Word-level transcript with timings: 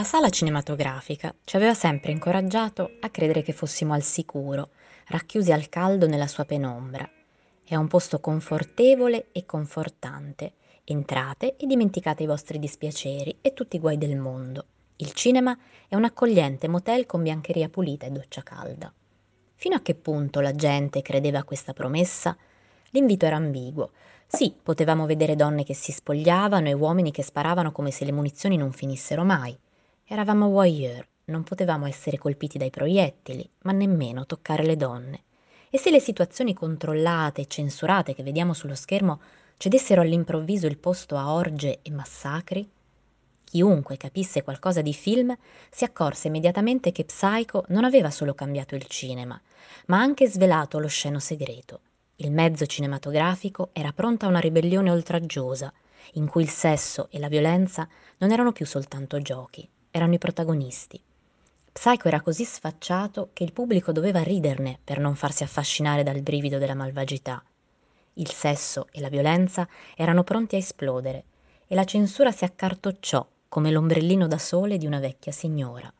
La 0.00 0.06
sala 0.06 0.30
cinematografica 0.30 1.34
ci 1.44 1.56
aveva 1.56 1.74
sempre 1.74 2.10
incoraggiato 2.10 2.92
a 3.00 3.10
credere 3.10 3.42
che 3.42 3.52
fossimo 3.52 3.92
al 3.92 4.02
sicuro, 4.02 4.70
racchiusi 5.08 5.52
al 5.52 5.68
caldo 5.68 6.06
nella 6.06 6.26
sua 6.26 6.46
penombra. 6.46 7.06
È 7.62 7.74
un 7.74 7.86
posto 7.86 8.18
confortevole 8.18 9.26
e 9.30 9.44
confortante. 9.44 10.54
Entrate 10.84 11.56
e 11.58 11.66
dimenticate 11.66 12.22
i 12.22 12.26
vostri 12.26 12.58
dispiaceri 12.58 13.40
e 13.42 13.52
tutti 13.52 13.76
i 13.76 13.78
guai 13.78 13.98
del 13.98 14.16
mondo. 14.16 14.64
Il 14.96 15.12
cinema 15.12 15.54
è 15.86 15.94
un 15.96 16.04
accogliente 16.04 16.66
motel 16.66 17.04
con 17.04 17.22
biancheria 17.22 17.68
pulita 17.68 18.06
e 18.06 18.10
doccia 18.10 18.42
calda. 18.42 18.90
Fino 19.54 19.76
a 19.76 19.80
che 19.80 19.94
punto 19.94 20.40
la 20.40 20.54
gente 20.54 21.02
credeva 21.02 21.40
a 21.40 21.44
questa 21.44 21.74
promessa? 21.74 22.34
L'invito 22.92 23.26
era 23.26 23.36
ambiguo. 23.36 23.90
Sì, 24.26 24.54
potevamo 24.62 25.04
vedere 25.04 25.36
donne 25.36 25.62
che 25.62 25.74
si 25.74 25.92
spogliavano 25.92 26.68
e 26.68 26.72
uomini 26.72 27.10
che 27.10 27.22
sparavano 27.22 27.70
come 27.70 27.90
se 27.90 28.06
le 28.06 28.12
munizioni 28.12 28.56
non 28.56 28.72
finissero 28.72 29.24
mai. 29.24 29.54
Eravamo 30.12 30.48
voyeur, 30.48 31.06
non 31.26 31.44
potevamo 31.44 31.86
essere 31.86 32.18
colpiti 32.18 32.58
dai 32.58 32.70
proiettili, 32.70 33.48
ma 33.62 33.70
nemmeno 33.70 34.26
toccare 34.26 34.64
le 34.64 34.74
donne. 34.74 35.22
E 35.70 35.78
se 35.78 35.92
le 35.92 36.00
situazioni 36.00 36.52
controllate 36.52 37.42
e 37.42 37.46
censurate 37.46 38.12
che 38.12 38.24
vediamo 38.24 38.52
sullo 38.52 38.74
schermo 38.74 39.20
cedessero 39.56 40.00
all'improvviso 40.00 40.66
il 40.66 40.78
posto 40.78 41.16
a 41.16 41.32
orge 41.32 41.78
e 41.82 41.92
massacri? 41.92 42.68
Chiunque 43.44 43.96
capisse 43.96 44.42
qualcosa 44.42 44.82
di 44.82 44.92
film 44.92 45.32
si 45.70 45.84
accorse 45.84 46.26
immediatamente 46.26 46.90
che 46.90 47.04
Psycho 47.04 47.64
non 47.68 47.84
aveva 47.84 48.10
solo 48.10 48.34
cambiato 48.34 48.74
il 48.74 48.86
cinema, 48.86 49.40
ma 49.86 50.00
anche 50.00 50.26
svelato 50.26 50.80
lo 50.80 50.88
sceno 50.88 51.20
segreto. 51.20 51.82
Il 52.16 52.32
mezzo 52.32 52.66
cinematografico 52.66 53.68
era 53.72 53.92
pronto 53.92 54.26
a 54.26 54.28
una 54.28 54.40
ribellione 54.40 54.90
oltraggiosa, 54.90 55.72
in 56.14 56.26
cui 56.26 56.42
il 56.42 56.50
sesso 56.50 57.06
e 57.12 57.20
la 57.20 57.28
violenza 57.28 57.88
non 58.18 58.32
erano 58.32 58.50
più 58.50 58.66
soltanto 58.66 59.22
giochi, 59.22 59.68
erano 59.90 60.14
i 60.14 60.18
protagonisti. 60.18 61.00
Psycho 61.72 62.08
era 62.08 62.20
così 62.20 62.44
sfacciato 62.44 63.30
che 63.32 63.44
il 63.44 63.52
pubblico 63.52 63.92
doveva 63.92 64.22
riderne 64.22 64.78
per 64.82 64.98
non 64.98 65.14
farsi 65.14 65.42
affascinare 65.42 66.02
dal 66.02 66.20
brivido 66.20 66.58
della 66.58 66.74
malvagità. 66.74 67.42
Il 68.14 68.30
sesso 68.30 68.88
e 68.90 69.00
la 69.00 69.08
violenza 69.08 69.68
erano 69.96 70.24
pronti 70.24 70.56
a 70.56 70.58
esplodere 70.58 71.24
e 71.66 71.74
la 71.74 71.84
censura 71.84 72.32
si 72.32 72.44
accartocciò 72.44 73.26
come 73.48 73.70
l'ombrellino 73.70 74.26
da 74.26 74.38
sole 74.38 74.78
di 74.78 74.86
una 74.86 74.98
vecchia 74.98 75.32
signora. 75.32 75.92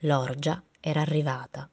L'orgia 0.00 0.62
era 0.80 1.00
arrivata 1.00 1.68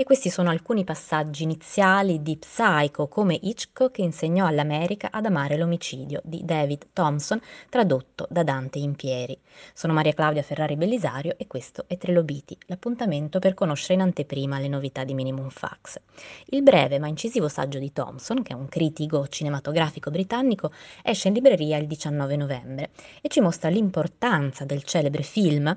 e 0.00 0.04
questi 0.04 0.30
sono 0.30 0.50
alcuni 0.50 0.84
passaggi 0.84 1.42
iniziali 1.42 2.22
di 2.22 2.36
Psycho, 2.36 3.08
come 3.08 3.36
Hitchcock 3.42 3.98
insegnò 3.98 4.46
all'America 4.46 5.08
ad 5.10 5.26
amare 5.26 5.56
l'omicidio 5.56 6.20
di 6.22 6.44
David 6.44 6.90
Thompson, 6.92 7.40
tradotto 7.68 8.28
da 8.30 8.44
Dante 8.44 8.78
Impieri. 8.78 9.36
Sono 9.74 9.92
Maria 9.92 10.12
Claudia 10.12 10.44
Ferrari 10.44 10.76
Bellisario 10.76 11.34
e 11.36 11.48
questo 11.48 11.86
è 11.88 11.96
Trilobiti, 11.96 12.56
l'appuntamento 12.66 13.40
per 13.40 13.54
conoscere 13.54 13.94
in 13.94 14.02
anteprima 14.02 14.60
le 14.60 14.68
novità 14.68 15.02
di 15.02 15.14
Minimum 15.14 15.48
Fax. 15.48 16.00
Il 16.50 16.62
breve 16.62 17.00
ma 17.00 17.08
incisivo 17.08 17.48
saggio 17.48 17.80
di 17.80 17.92
Thompson, 17.92 18.42
che 18.42 18.52
è 18.52 18.56
un 18.56 18.68
critico 18.68 19.26
cinematografico 19.26 20.12
britannico, 20.12 20.70
esce 21.02 21.26
in 21.26 21.34
libreria 21.34 21.76
il 21.76 21.88
19 21.88 22.36
novembre 22.36 22.90
e 23.20 23.26
ci 23.26 23.40
mostra 23.40 23.68
l'importanza 23.68 24.64
del 24.64 24.84
celebre 24.84 25.22
film 25.24 25.76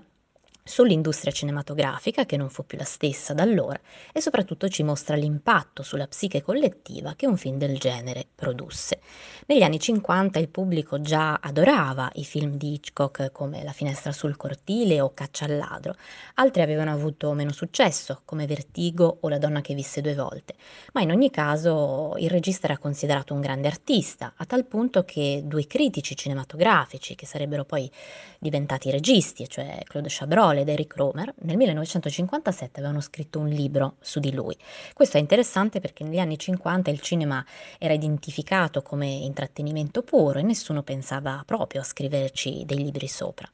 sull'industria 0.64 1.32
cinematografica, 1.32 2.26
che 2.26 2.38
non 2.38 2.50
fu 2.50 2.66
più 2.66 2.78
la 2.78 2.84
stessa 2.84 3.34
da 3.34 3.44
allora, 3.44 3.80
e 4.12 4.22
soprattutto 4.22 4.70
ci 4.70 4.84
mostra 4.84 5.16
l'impatto 5.16 5.82
sulla 5.82 6.08
psiche 6.08 6.42
collettiva 6.42 7.14
che 7.16 7.26
un 7.26 7.38
film 7.38 7.58
del 7.58 7.78
genere 7.78 8.28
produsse. 8.34 9.00
Negli 9.48 9.64
anni 9.64 9.80
50 9.80 10.40
il 10.40 10.50
pubblico 10.50 11.02
già 11.02 11.40
adorava 11.42 12.10
i 12.16 12.24
film 12.24 12.56
di 12.56 12.74
Hitchcock 12.74 13.32
come 13.32 13.64
La 13.64 13.72
finestra 13.72 14.12
sul 14.12 14.38
cortile 14.38 15.02
o 15.02 15.14
Caccia 15.14 15.46
al 15.46 15.58
ladro, 15.58 15.96
altri 16.36 16.62
avevano 16.62 16.92
avuto 16.92 17.34
meno 17.34 17.52
successo, 17.52 18.22
come 18.24 18.46
Vertigo 18.46 19.18
o 19.22 19.30
La 19.30 19.40
donna 19.40 19.62
che 19.62 19.74
visse 19.74 20.02
due 20.02 20.16
volte, 20.16 20.56
ma 20.94 21.02
in 21.02 21.12
ogni 21.12 21.32
caso 21.32 22.14
il 22.18 22.30
regista 22.30 22.68
era 22.68 22.78
considerato 22.78 23.34
un 23.34 23.42
grande 23.42 23.68
artista, 23.68 24.34
a 24.36 24.46
tal 24.46 24.66
punto 24.66 25.04
che 25.04 25.42
due 25.44 25.66
critici 25.66 26.16
cinematografici, 26.16 27.16
che 27.16 27.26
sarebbero 27.26 27.66
poi 27.66 27.90
diventati 28.40 28.92
registi, 28.92 29.48
cioè 29.48 29.80
Claude 29.86 30.10
Chabrol 30.10 30.51
ed 30.60 30.70
Eric 30.70 30.96
Romer, 30.96 31.34
nel 31.40 31.58
1957 31.58 32.80
avevano 32.80 33.02
scritto 33.02 33.40
un 33.40 33.48
libro 33.48 33.96
su 34.02 34.20
di 34.20 34.34
lui. 34.34 34.56
Questo 34.94 35.18
è 35.18 35.20
interessante 35.20 35.80
perché 35.80 36.04
negli 36.04 36.20
anni 36.20 36.38
50 36.38 36.90
il 36.90 37.00
cinema 37.00 37.44
era 37.78 37.94
identificato 37.94 38.82
come 38.82 39.08
intrattenimento 39.08 40.04
puro 40.04 40.40
e 40.40 40.44
nessuno 40.44 40.84
pensava 40.84 41.44
proprio 41.46 41.82
a 41.82 41.86
scriverci 41.86 42.64
dei 42.66 42.78
libri 42.78 43.08
sopra. 43.08 43.50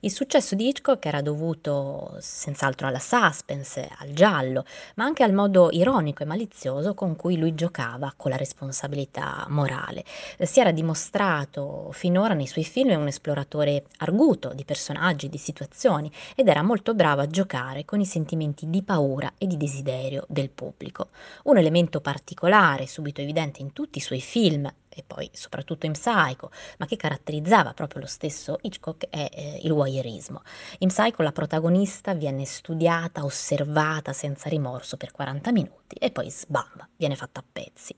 Il 0.00 0.10
successo 0.10 0.54
di 0.54 0.68
Hitchcock 0.68 1.04
era 1.06 1.20
dovuto 1.20 2.16
senz'altro 2.20 2.86
alla 2.86 2.98
suspense, 2.98 3.88
al 3.98 4.12
giallo, 4.12 4.64
ma 4.94 5.04
anche 5.04 5.22
al 5.22 5.32
modo 5.32 5.68
ironico 5.70 6.22
e 6.22 6.26
malizioso 6.26 6.94
con 6.94 7.16
cui 7.16 7.36
lui 7.36 7.54
giocava 7.54 8.12
con 8.16 8.30
la 8.30 8.36
responsabilità 8.36 9.46
morale. 9.48 10.04
Si 10.40 10.60
era 10.60 10.72
dimostrato 10.72 11.90
finora 11.92 12.34
nei 12.34 12.46
suoi 12.46 12.64
film 12.64 12.98
un 12.98 13.08
esploratore 13.08 13.84
arguto 13.98 14.52
di 14.54 14.64
personaggi, 14.64 15.28
di 15.28 15.38
situazioni 15.38 16.10
ed 16.40 16.46
era 16.46 16.62
molto 16.62 16.94
bravo 16.94 17.20
a 17.20 17.26
giocare 17.26 17.84
con 17.84 17.98
i 17.98 18.06
sentimenti 18.06 18.70
di 18.70 18.84
paura 18.84 19.32
e 19.38 19.48
di 19.48 19.56
desiderio 19.56 20.24
del 20.28 20.50
pubblico. 20.50 21.08
Un 21.46 21.58
elemento 21.58 22.00
particolare, 22.00 22.86
subito 22.86 23.20
evidente 23.20 23.60
in 23.60 23.72
tutti 23.72 23.98
i 23.98 24.00
suoi 24.00 24.20
film, 24.20 24.72
e 24.98 25.04
poi 25.06 25.30
soprattutto 25.32 25.86
in 25.86 25.92
Psycho, 25.92 26.50
ma 26.78 26.86
che 26.86 26.96
caratterizzava 26.96 27.72
proprio 27.72 28.00
lo 28.00 28.06
stesso 28.06 28.58
Hitchcock 28.60 29.08
è 29.08 29.28
eh, 29.32 29.60
il 29.62 29.72
voyeurismo. 29.72 30.42
In 30.78 30.88
Psycho 30.88 31.22
la 31.22 31.32
protagonista 31.32 32.14
viene 32.14 32.44
studiata, 32.44 33.24
osservata 33.24 34.12
senza 34.12 34.48
rimorso 34.48 34.96
per 34.96 35.12
40 35.12 35.52
minuti 35.52 35.96
e 35.98 36.10
poi 36.10 36.30
sbam, 36.30 36.88
viene 36.96 37.14
fatta 37.14 37.40
a 37.40 37.44
pezzi. 37.50 37.94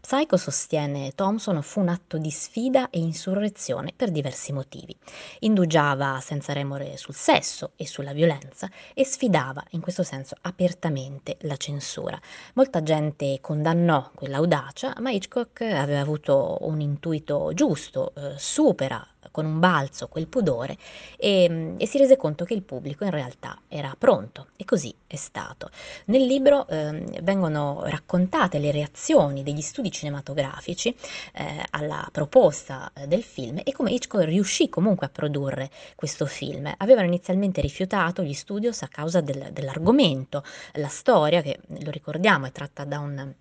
Psycho 0.00 0.36
sostiene 0.36 1.12
Thompson 1.14 1.62
fu 1.62 1.80
un 1.80 1.88
atto 1.88 2.18
di 2.18 2.30
sfida 2.30 2.90
e 2.90 2.98
insurrezione 2.98 3.92
per 3.96 4.10
diversi 4.10 4.52
motivi. 4.52 4.96
Indugiava 5.40 6.20
senza 6.20 6.52
remore 6.52 6.96
sul 6.96 7.14
sesso 7.14 7.72
e 7.76 7.86
sulla 7.86 8.12
violenza 8.12 8.70
e 8.94 9.04
sfidava 9.04 9.64
in 9.70 9.80
questo 9.80 10.02
senso 10.02 10.36
apertamente 10.42 11.38
la 11.42 11.56
censura. 11.56 12.20
Molta 12.54 12.82
gente 12.82 13.38
condannò 13.40 14.10
quell'audacia, 14.14 14.94
ma 15.00 15.10
Hitchcock 15.10 15.62
aveva 15.62 16.00
avuto 16.00 16.41
un 16.60 16.80
intuito 16.80 17.52
giusto, 17.54 18.12
eh, 18.14 18.34
supera 18.36 19.06
con 19.30 19.44
un 19.44 19.58
balzo 19.58 20.08
quel 20.08 20.26
pudore 20.26 20.76
e, 21.16 21.74
e, 21.78 21.86
si 21.86 21.98
rese 21.98 22.16
conto 22.16 22.44
che 22.44 22.54
il 22.54 22.62
pubblico 22.62 23.04
in 23.04 23.10
realtà 23.10 23.60
era 23.68 23.94
pronto 23.96 24.48
e 24.56 24.64
così 24.64 24.94
è 25.06 25.16
stato. 25.16 25.70
Nel 26.06 26.24
libro 26.24 26.66
eh, 26.68 27.20
vengono 27.22 27.82
raccontate 27.84 28.58
le 28.58 28.70
reazioni 28.70 29.42
degli 29.42 29.60
studi 29.60 29.90
cinematografici 29.90 30.94
eh, 31.34 31.64
alla 31.70 32.06
proposta 32.10 32.90
eh, 32.94 33.06
del 33.06 33.22
film 33.22 33.60
e 33.64 33.72
come 33.72 33.92
Hitchcock 33.92 34.24
riuscì 34.24 34.68
comunque 34.68 35.06
a 35.06 35.10
produrre 35.10 35.70
questo 35.94 36.26
film. 36.26 36.72
Avevano 36.78 37.06
inizialmente 37.06 37.60
rifiutato 37.60 38.22
gli 38.22 38.34
studios 38.34 38.82
a 38.82 38.88
causa 38.88 39.20
del, 39.20 39.50
dell'argomento, 39.52 40.44
la 40.74 40.88
storia 40.88 41.42
che 41.42 41.60
lo 41.68 41.90
ricordiamo 41.90 42.46
è 42.46 42.52
tratta 42.52 42.84
da 42.84 42.98
un 42.98 43.34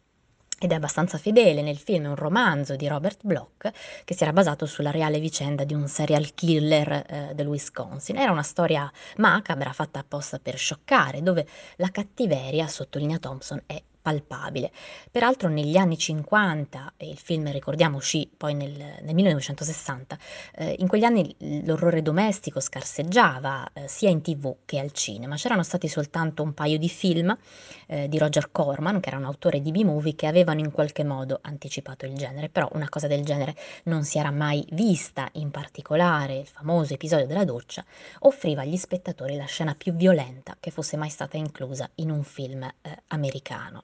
ed 0.63 0.71
è 0.71 0.75
abbastanza 0.75 1.17
fedele 1.17 1.63
nel 1.63 1.79
film, 1.79 2.05
un 2.05 2.15
romanzo 2.15 2.75
di 2.75 2.87
Robert 2.87 3.21
Bloch 3.23 3.71
che 4.05 4.13
si 4.13 4.21
era 4.21 4.31
basato 4.31 4.67
sulla 4.67 4.91
reale 4.91 5.19
vicenda 5.19 5.63
di 5.63 5.73
un 5.73 5.87
serial 5.87 6.35
killer 6.35 6.91
eh, 6.91 7.31
del 7.33 7.47
Wisconsin. 7.47 8.15
Era 8.15 8.31
una 8.31 8.43
storia 8.43 8.91
macabra 9.17 9.73
fatta 9.73 9.97
apposta 9.97 10.37
per 10.37 10.57
scioccare, 10.57 11.23
dove 11.23 11.47
la 11.77 11.89
cattiveria, 11.89 12.67
sottolinea 12.67 13.17
Thompson, 13.17 13.63
è 13.65 13.81
palpabile. 14.01 14.71
Peraltro 15.09 15.49
negli 15.49 15.77
anni 15.77 15.97
50, 15.97 16.93
e 16.97 17.09
il 17.09 17.17
film 17.17 17.51
ricordiamo 17.51 17.97
uscì 17.97 18.29
poi 18.35 18.53
nel, 18.53 18.71
nel 18.71 19.13
1960, 19.13 20.17
eh, 20.55 20.75
in 20.79 20.87
quegli 20.87 21.03
anni 21.03 21.35
l'orrore 21.65 22.01
domestico 22.01 22.59
scarseggiava 22.59 23.69
eh, 23.73 23.87
sia 23.87 24.09
in 24.09 24.21
tv 24.21 24.57
che 24.65 24.79
al 24.79 24.91
cinema. 24.91 25.35
C'erano 25.35 25.63
stati 25.63 25.87
soltanto 25.87 26.43
un 26.43 26.53
paio 26.53 26.77
di 26.77 26.89
film 26.89 27.35
eh, 27.87 28.07
di 28.07 28.17
Roger 28.17 28.51
Corman, 28.51 28.99
che 28.99 29.09
era 29.09 29.17
un 29.17 29.25
autore 29.25 29.61
di 29.61 29.71
B-movie, 29.71 30.15
che 30.15 30.27
avevano 30.27 30.59
in 30.59 30.71
qualche 30.71 31.03
modo 31.03 31.39
anticipato 31.41 32.05
il 32.05 32.13
genere, 32.13 32.49
però 32.49 32.69
una 32.73 32.89
cosa 32.89 33.07
del 33.07 33.23
genere 33.23 33.55
non 33.83 34.03
si 34.03 34.17
era 34.17 34.31
mai 34.31 34.65
vista, 34.71 35.29
in 35.33 35.51
particolare 35.51 36.37
il 36.37 36.47
famoso 36.47 36.93
episodio 36.93 37.27
della 37.27 37.45
doccia 37.45 37.83
offriva 38.19 38.61
agli 38.61 38.77
spettatori 38.77 39.35
la 39.35 39.45
scena 39.45 39.75
più 39.75 39.93
violenta 39.93 40.57
che 40.59 40.71
fosse 40.71 40.97
mai 40.97 41.09
stata 41.09 41.37
inclusa 41.37 41.89
in 41.95 42.09
un 42.09 42.23
film 42.23 42.63
eh, 42.63 43.03
americano. 43.07 43.83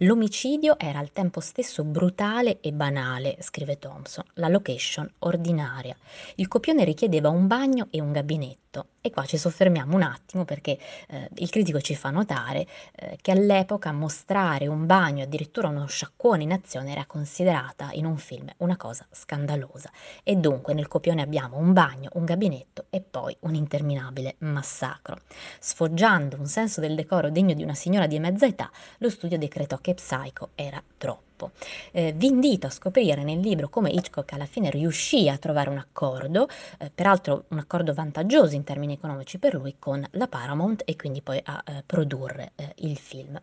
L'omicidio 0.00 0.78
era 0.78 0.98
al 0.98 1.12
tempo 1.12 1.40
stesso 1.40 1.82
brutale 1.82 2.60
e 2.60 2.70
banale, 2.72 3.38
scrive 3.40 3.78
Thompson, 3.78 4.24
la 4.34 4.48
location 4.48 5.10
ordinaria. 5.20 5.96
Il 6.34 6.48
copione 6.48 6.84
richiedeva 6.84 7.30
un 7.30 7.46
bagno 7.46 7.86
e 7.90 8.02
un 8.02 8.12
gabinetto. 8.12 8.64
E 9.00 9.10
qua 9.10 9.24
ci 9.24 9.38
soffermiamo 9.38 9.94
un 9.94 10.02
attimo 10.02 10.44
perché 10.44 10.78
eh, 11.08 11.30
il 11.36 11.48
critico 11.48 11.80
ci 11.80 11.94
fa 11.94 12.10
notare 12.10 12.66
eh, 12.96 13.16
che 13.22 13.30
all'epoca 13.30 13.90
mostrare 13.92 14.66
un 14.66 14.84
bagno, 14.84 15.22
addirittura 15.22 15.68
uno 15.68 15.86
sciacquone 15.86 16.42
in 16.42 16.52
azione, 16.52 16.90
era 16.90 17.06
considerata 17.06 17.88
in 17.92 18.04
un 18.04 18.18
film 18.18 18.50
una 18.58 18.76
cosa 18.76 19.06
scandalosa. 19.10 19.90
E 20.22 20.36
dunque 20.36 20.74
nel 20.74 20.88
copione 20.88 21.22
abbiamo 21.22 21.56
un 21.56 21.72
bagno, 21.72 22.10
un 22.14 22.26
gabinetto 22.26 22.86
e 22.90 23.00
poi 23.00 23.34
un 23.40 23.54
interminabile 23.54 24.34
massacro. 24.40 25.20
Sfoggiando 25.58 26.36
un 26.36 26.46
senso 26.46 26.82
del 26.82 26.96
decoro 26.96 27.30
degno 27.30 27.54
di 27.54 27.62
una 27.62 27.74
signora 27.74 28.06
di 28.06 28.18
mezza 28.18 28.44
età, 28.44 28.70
lo 28.98 29.08
studio 29.08 29.38
decretò 29.38 29.78
che 29.86 29.94
Psycho 29.94 30.48
era 30.56 30.82
troppo. 30.98 31.52
Eh, 31.92 32.12
vi 32.12 32.26
invito 32.26 32.66
a 32.66 32.70
scoprire 32.70 33.22
nel 33.22 33.38
libro 33.38 33.68
come 33.68 33.90
Hitchcock 33.90 34.32
alla 34.32 34.46
fine 34.46 34.68
riuscì 34.68 35.28
a 35.28 35.38
trovare 35.38 35.70
un 35.70 35.78
accordo, 35.78 36.48
eh, 36.78 36.90
peraltro 36.92 37.44
un 37.50 37.58
accordo 37.58 37.94
vantaggioso 37.94 38.56
in 38.56 38.64
termini 38.64 38.94
economici 38.94 39.38
per 39.38 39.54
lui 39.54 39.76
con 39.78 40.04
la 40.12 40.26
Paramount 40.26 40.82
e 40.84 40.96
quindi 40.96 41.22
poi 41.22 41.40
a 41.44 41.62
eh, 41.64 41.84
produrre 41.86 42.52
eh, 42.56 42.72
il 42.78 42.96
film. 42.98 43.40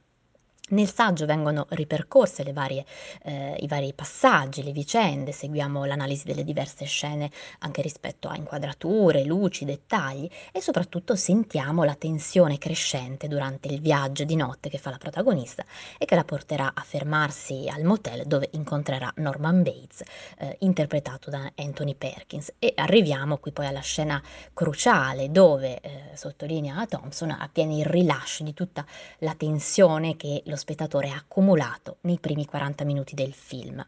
Nel 0.69 0.89
saggio 0.89 1.25
vengono 1.25 1.65
ripercorse 1.71 2.41
varie, 2.53 2.85
eh, 3.23 3.57
i 3.59 3.67
vari 3.67 3.91
passaggi, 3.93 4.63
le 4.63 4.71
vicende, 4.71 5.33
seguiamo 5.33 5.83
l'analisi 5.83 6.23
delle 6.23 6.45
diverse 6.45 6.85
scene 6.85 7.29
anche 7.59 7.81
rispetto 7.81 8.29
a 8.29 8.37
inquadrature, 8.37 9.25
luci, 9.25 9.65
dettagli 9.65 10.27
e 10.53 10.61
soprattutto 10.61 11.17
sentiamo 11.17 11.83
la 11.83 11.95
tensione 11.95 12.57
crescente 12.57 13.27
durante 13.27 13.67
il 13.67 13.81
viaggio 13.81 14.23
di 14.23 14.37
notte 14.37 14.69
che 14.69 14.77
fa 14.77 14.89
la 14.89 14.97
protagonista 14.97 15.65
e 15.97 16.05
che 16.05 16.15
la 16.15 16.23
porterà 16.23 16.71
a 16.73 16.81
fermarsi 16.81 17.67
al 17.69 17.83
motel 17.83 18.25
dove 18.25 18.47
incontrerà 18.53 19.11
Norman 19.17 19.63
Bates, 19.63 20.01
eh, 20.37 20.55
interpretato 20.59 21.29
da 21.29 21.51
Anthony 21.55 21.93
Perkins. 21.93 22.53
E 22.57 22.71
arriviamo 22.77 23.37
qui 23.37 23.51
poi 23.51 23.65
alla 23.67 23.81
scena 23.81 24.23
cruciale 24.53 25.29
dove, 25.29 25.81
eh, 25.81 26.11
sottolinea 26.13 26.85
Thompson, 26.87 27.31
avviene 27.31 27.79
il 27.79 27.85
rilascio 27.85 28.45
di 28.45 28.53
tutta 28.53 28.85
la 29.19 29.35
tensione 29.35 30.15
che 30.15 30.41
lo 30.45 30.52
spettatore 30.55 31.09
ha 31.09 31.15
accumulato 31.15 31.97
nei 32.01 32.19
primi 32.19 32.45
40 32.45 32.83
minuti 32.85 33.15
del 33.15 33.33
film. 33.33 33.85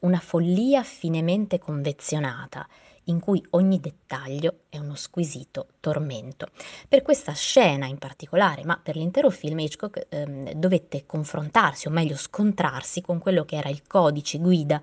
Una 0.00 0.18
follia 0.18 0.82
finemente 0.82 1.58
convenzionata 1.58 2.66
in 3.04 3.20
cui 3.20 3.44
ogni 3.50 3.80
dettaglio 3.80 4.60
è 4.68 4.78
uno 4.78 4.94
squisito 4.94 5.66
tormento. 5.80 6.48
Per 6.88 7.02
questa 7.02 7.32
scena 7.32 7.86
in 7.86 7.98
particolare, 7.98 8.64
ma 8.64 8.78
per 8.82 8.96
l'intero 8.96 9.30
film, 9.30 9.58
Hitchcock 9.58 10.06
ehm, 10.08 10.52
dovette 10.52 11.04
confrontarsi, 11.06 11.86
o 11.86 11.90
meglio 11.90 12.16
scontrarsi, 12.16 13.00
con 13.00 13.18
quello 13.18 13.44
che 13.44 13.56
era 13.56 13.68
il 13.68 13.82
codice 13.86 14.38
guida 14.38 14.80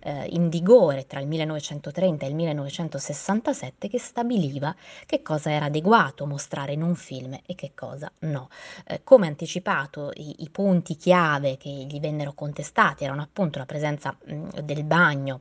eh, 0.00 0.26
in 0.30 0.48
vigore 0.48 1.06
tra 1.06 1.20
il 1.20 1.26
1930 1.26 2.24
e 2.24 2.28
il 2.28 2.34
1967 2.34 3.88
che 3.88 3.98
stabiliva 3.98 4.74
che 5.06 5.22
cosa 5.22 5.50
era 5.50 5.66
adeguato 5.66 6.26
mostrare 6.26 6.72
in 6.72 6.82
un 6.82 6.94
film 6.94 7.38
e 7.44 7.54
che 7.54 7.72
cosa 7.74 8.10
no. 8.20 8.48
Eh, 8.86 9.02
come 9.02 9.26
anticipato, 9.26 10.10
i, 10.14 10.42
i, 10.42 10.50
punti 10.50 10.96
chiave 10.96 11.56
che 11.56 11.68
gli 11.68 12.00
vennero 12.00 12.32
contestati 12.32 13.04
erano 13.04 13.22
appunto 13.22 13.58
la 13.58 13.66
presenza 13.66 14.16
mh, 14.24 14.60
del 14.60 14.84
bagno 14.84 15.40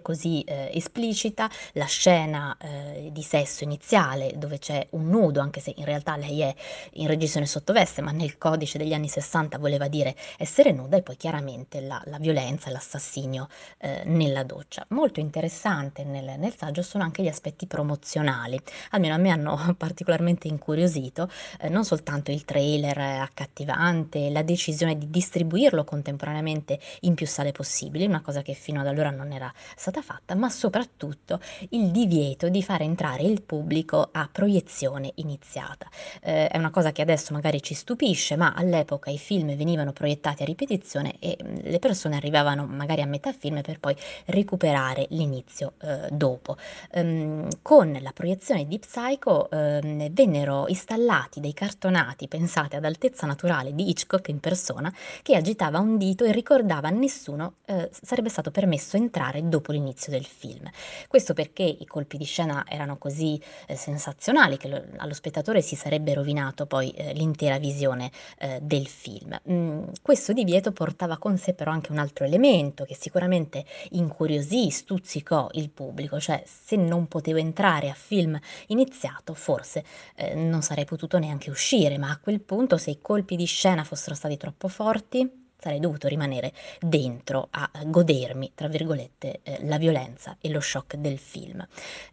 così 0.00 0.42
eh, 0.42 0.70
esplicita, 0.72 1.50
la 1.72 1.86
scena 1.86 2.56
eh, 2.58 3.08
di 3.12 3.22
sesso 3.22 3.64
iniziale 3.64 4.32
dove 4.36 4.58
c'è 4.58 4.86
un 4.90 5.08
nudo, 5.08 5.40
anche 5.40 5.60
se 5.60 5.72
in 5.76 5.84
realtà 5.84 6.16
lei 6.16 6.40
è 6.40 6.54
in 6.94 7.06
regisione 7.08 7.46
sottoveste, 7.46 8.00
ma 8.00 8.12
nel 8.12 8.38
codice 8.38 8.78
degli 8.78 8.92
anni 8.92 9.08
60 9.08 9.58
voleva 9.58 9.88
dire 9.88 10.14
essere 10.38 10.72
nuda 10.72 10.96
e 10.96 11.02
poi 11.02 11.16
chiaramente 11.16 11.80
la, 11.80 12.00
la 12.06 12.18
violenza 12.18 12.70
l'assassinio 12.70 13.48
eh, 13.78 14.02
nella 14.04 14.44
doccia. 14.44 14.84
Molto 14.88 15.20
interessante 15.20 16.04
nel, 16.04 16.38
nel, 16.38 16.54
saggio 16.56 16.82
sono 16.82 17.02
anche 17.02 17.22
gli 17.22 17.28
aspetti 17.28 17.66
promozionali, 17.66 18.60
almeno 18.90 19.14
a 19.14 19.18
me 19.18 19.30
hanno 19.30 19.74
particolarmente 19.76 20.48
incuriosito, 20.48 21.28
eh, 21.60 21.68
non 21.68 21.84
soltanto 21.84 22.30
il 22.30 22.44
trailer 22.44 22.98
accattivante, 22.98 24.30
la 24.30 24.42
decisione 24.42 24.96
di 24.96 25.10
distribuirlo 25.10 25.84
contemporaneamente 25.84 26.78
in 27.00 27.14
più 27.14 27.26
sale 27.26 27.52
possibili, 27.52 28.04
una 28.04 28.20
cosa 28.20 28.42
che 28.42 28.54
fino 28.54 28.80
ad 28.80 28.86
allora 28.86 29.10
non 29.10 29.32
era 29.32 29.52
stata 29.76 30.02
fatta, 30.02 30.34
ma 30.34 30.48
soprattutto 30.48 31.40
il 31.70 31.90
divieto 31.90 32.48
di 32.48 32.62
far 32.62 32.82
entrare 32.82 33.22
il 33.22 33.42
pubblico 33.42 34.08
a 34.12 34.28
proiezione 34.30 35.12
iniziata. 35.16 35.88
Eh, 36.22 36.48
è 36.48 36.58
una 36.58 36.70
cosa 36.70 36.92
che 36.92 37.02
adesso 37.02 37.32
magari 37.32 37.62
ci 37.62 37.74
stupisce, 37.74 38.36
ma 38.36 38.52
all'epoca 38.54 39.10
i 39.10 39.18
film 39.18 39.54
venivano 39.56 39.92
proiettati 39.92 40.42
a 40.42 40.46
ripetizione 40.46 41.16
e 41.18 41.36
mm, 41.42 41.56
le 41.62 41.78
persone 41.78 42.16
arrivavano 42.16 42.66
magari 42.66 43.02
a 43.02 43.06
metà 43.06 43.32
film 43.32 43.60
per 43.62 43.78
poi 43.78 43.96
recuperare 44.26 45.06
l'inizio 45.10 45.74
eh, 45.82 46.08
dopo. 46.10 46.56
Um, 46.92 47.48
con 47.62 47.96
la 48.00 48.12
proiezione 48.12 48.66
di 48.66 48.78
Psycho 48.78 49.48
um, 49.50 50.10
vennero 50.10 50.66
installati 50.68 51.40
dei 51.40 51.52
cartonati 51.52 52.28
pensati 52.28 52.76
ad 52.76 52.84
altezza 52.84 53.26
naturale 53.26 53.74
di 53.74 53.88
Hitchcock 53.88 54.28
in 54.28 54.40
persona 54.40 54.92
che 55.22 55.36
agitava 55.36 55.78
un 55.78 55.96
dito 55.96 56.24
e 56.24 56.32
ricordava 56.32 56.88
a 56.88 56.90
nessuno 56.90 57.54
eh, 57.66 57.90
sarebbe 57.92 58.28
stato 58.28 58.50
permesso 58.50 58.96
entrare 58.96 59.48
dopo 59.48 59.61
dopo 59.62 59.72
l'inizio 59.72 60.10
del 60.10 60.26
film. 60.26 60.68
Questo 61.08 61.32
perché 61.32 61.62
i 61.62 61.86
colpi 61.86 62.18
di 62.18 62.24
scena 62.24 62.64
erano 62.68 62.98
così 62.98 63.40
eh, 63.66 63.76
sensazionali 63.76 64.58
che 64.58 64.68
lo, 64.68 64.82
allo 64.96 65.14
spettatore 65.14 65.62
si 65.62 65.76
sarebbe 65.76 66.12
rovinato 66.12 66.66
poi 66.66 66.90
eh, 66.90 67.14
l'intera 67.14 67.58
visione 67.58 68.10
eh, 68.38 68.58
del 68.60 68.88
film. 68.88 69.40
Mm, 69.48 69.84
questo 70.02 70.32
divieto 70.32 70.72
portava 70.72 71.16
con 71.16 71.38
sé 71.38 71.54
però 71.54 71.70
anche 71.70 71.92
un 71.92 71.98
altro 71.98 72.24
elemento 72.24 72.84
che 72.84 72.96
sicuramente 72.96 73.64
incuriosì, 73.90 74.68
stuzzicò 74.68 75.48
il 75.52 75.70
pubblico, 75.70 76.18
cioè 76.18 76.42
se 76.44 76.76
non 76.76 77.06
potevo 77.06 77.38
entrare 77.38 77.88
a 77.88 77.94
film 77.94 78.38
iniziato 78.66 79.34
forse 79.34 79.84
eh, 80.16 80.34
non 80.34 80.62
sarei 80.62 80.84
potuto 80.84 81.18
neanche 81.18 81.50
uscire, 81.50 81.96
ma 81.98 82.10
a 82.10 82.18
quel 82.18 82.40
punto 82.40 82.76
se 82.76 82.90
i 82.90 82.98
colpi 83.00 83.36
di 83.36 83.44
scena 83.44 83.84
fossero 83.84 84.16
stati 84.16 84.36
troppo 84.36 84.66
forti 84.66 85.41
sarei 85.62 85.78
dovuto 85.78 86.08
rimanere 86.08 86.52
dentro 86.80 87.46
a 87.50 87.70
godermi, 87.86 88.50
tra 88.54 88.66
virgolette, 88.66 89.40
eh, 89.44 89.58
la 89.62 89.78
violenza 89.78 90.36
e 90.40 90.50
lo 90.50 90.60
shock 90.60 90.96
del 90.96 91.18
film. 91.18 91.64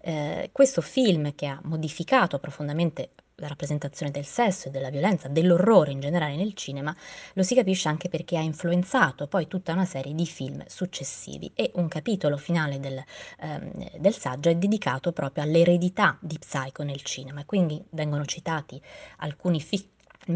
Eh, 0.02 0.50
questo 0.52 0.82
film 0.82 1.34
che 1.34 1.48
ha 1.48 1.60
modificato 1.64 2.38
profondamente 2.38 3.10
la 3.40 3.48
rappresentazione 3.48 4.12
del 4.12 4.26
sesso 4.26 4.68
e 4.68 4.72
della 4.72 4.90
violenza, 4.90 5.28
dell'orrore 5.28 5.92
in 5.92 6.00
generale 6.00 6.36
nel 6.36 6.54
cinema, 6.54 6.96
lo 7.34 7.42
si 7.42 7.56
capisce 7.56 7.88
anche 7.88 8.10
perché 8.10 8.38
ha 8.38 8.42
influenzato 8.42 9.28
poi 9.28 9.48
tutta 9.48 9.74
una 9.74 9.86
serie 9.86 10.14
di 10.14 10.26
film 10.26 10.64
successivi 10.68 11.50
e 11.56 11.72
un 11.76 11.88
capitolo 11.88 12.38
finale 12.38 12.80
del, 12.80 13.02
ehm, 13.40 13.98
del 13.98 14.14
saggio 14.14 14.50
è 14.50 14.56
dedicato 14.56 15.12
proprio 15.12 15.44
all'eredità 15.44 16.18
di 16.20 16.38
Psycho 16.38 16.84
nel 16.84 17.02
cinema, 17.02 17.46
quindi 17.46 17.82
vengono 17.92 18.26
citati 18.26 18.80
alcuni 19.18 19.62
film 19.62 19.88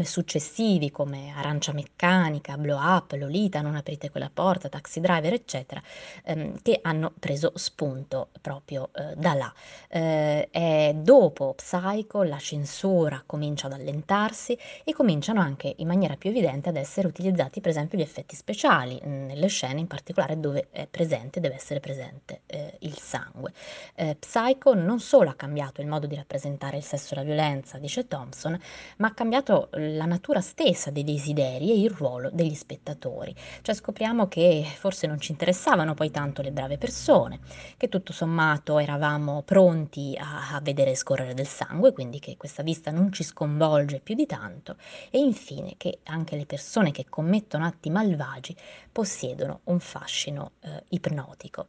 successivi 0.02 0.90
come 0.90 1.32
Arancia 1.36 1.72
Meccanica, 1.72 2.56
Blow 2.56 2.78
Up, 2.78 3.12
Lolita, 3.12 3.60
Non 3.60 3.76
aprite 3.76 4.10
quella 4.10 4.30
porta, 4.32 4.68
Taxi 4.68 5.00
Driver, 5.00 5.32
eccetera, 5.32 5.80
ehm, 6.24 6.60
che 6.62 6.80
hanno 6.82 7.12
preso 7.18 7.52
spunto 7.54 8.30
proprio 8.40 8.90
eh, 8.94 9.14
da 9.14 9.34
là. 9.34 9.52
Eh, 9.88 10.92
dopo 10.96 11.54
Psycho 11.54 12.22
la 12.22 12.38
censura 12.38 13.22
comincia 13.24 13.66
ad 13.66 13.74
allentarsi 13.74 14.58
e 14.82 14.92
cominciano 14.92 15.40
anche 15.40 15.74
in 15.78 15.86
maniera 15.86 16.16
più 16.16 16.30
evidente 16.30 16.70
ad 16.70 16.76
essere 16.76 17.06
utilizzati 17.06 17.60
per 17.60 17.70
esempio 17.70 17.98
gli 17.98 18.02
effetti 18.02 18.34
speciali, 18.34 19.00
mm, 19.04 19.26
nelle 19.26 19.46
scene 19.48 19.80
in 19.80 19.86
particolare 19.86 20.40
dove 20.40 20.68
è 20.70 20.86
presente, 20.86 21.40
deve 21.40 21.54
essere 21.54 21.80
presente 21.80 22.40
eh, 22.46 22.76
il 22.80 22.96
sangue. 22.98 23.52
Eh, 23.94 24.16
Psycho 24.18 24.74
non 24.74 25.00
solo 25.00 25.30
ha 25.30 25.34
cambiato 25.34 25.80
il 25.80 25.86
modo 25.86 26.06
di 26.06 26.14
rappresentare 26.14 26.76
il 26.76 26.84
sesso 26.84 27.14
e 27.14 27.16
la 27.18 27.22
violenza, 27.22 27.78
dice 27.78 28.06
Thompson, 28.08 28.58
ma 28.98 29.08
ha 29.08 29.14
cambiato 29.14 29.68
la 29.92 30.04
natura 30.04 30.40
stessa 30.40 30.90
dei 30.90 31.04
desideri 31.04 31.70
e 31.70 31.80
il 31.80 31.90
ruolo 31.90 32.30
degli 32.32 32.54
spettatori. 32.54 33.34
Cioè 33.62 33.74
scopriamo 33.74 34.28
che 34.28 34.64
forse 34.76 35.06
non 35.06 35.20
ci 35.20 35.32
interessavano 35.32 35.94
poi 35.94 36.10
tanto 36.10 36.42
le 36.42 36.52
brave 36.52 36.78
persone, 36.78 37.40
che 37.76 37.88
tutto 37.88 38.12
sommato 38.12 38.78
eravamo 38.78 39.42
pronti 39.42 40.16
a, 40.18 40.54
a 40.54 40.60
vedere 40.60 40.94
scorrere 40.94 41.34
del 41.34 41.46
sangue, 41.46 41.92
quindi 41.92 42.18
che 42.18 42.36
questa 42.36 42.62
vista 42.62 42.90
non 42.90 43.12
ci 43.12 43.22
sconvolge 43.22 44.00
più 44.00 44.14
di 44.14 44.26
tanto 44.26 44.76
e 45.10 45.18
infine 45.18 45.74
che 45.76 45.98
anche 46.04 46.36
le 46.36 46.46
persone 46.46 46.90
che 46.90 47.06
commettono 47.08 47.64
atti 47.64 47.90
malvagi 47.90 48.56
possiedono 48.90 49.60
un 49.64 49.80
fascino 49.80 50.52
eh, 50.60 50.82
ipnotico. 50.90 51.66